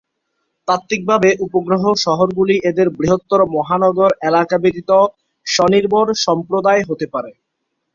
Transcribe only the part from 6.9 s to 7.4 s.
পারে।